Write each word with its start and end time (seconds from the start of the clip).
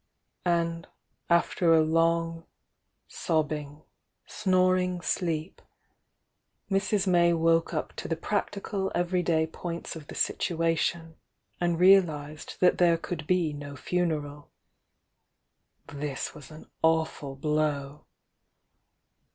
And, 0.47 0.87
after 1.29 1.75
a 1.75 1.81
long, 1.81 2.47
sobbing, 3.07 3.83
snoring 4.25 4.99
sleep, 5.01 5.61
Mrs. 6.71 7.05
May 7.05 7.33
woke 7.33 7.71
up 7.75 7.95
to 7.97 8.07
the 8.07 8.15
practical 8.15 8.91
3very 8.95 9.23
day 9.23 9.45
points 9.45 9.95
of 9.95 10.07
the 10.07 10.15
situation 10.15 11.17
and 11.59 11.79
realised 11.79 12.57
that 12.61 12.79
there 12.79 12.97
could 12.97 13.27
be 13.27 13.53
no 13.53 13.75
funeral. 13.75 14.49
This 15.85 16.33
was 16.33 16.49
an 16.49 16.65
awful 16.81 17.35
blow! 17.35 18.05